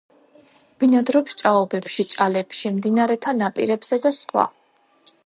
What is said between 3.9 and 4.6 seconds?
და სხვა.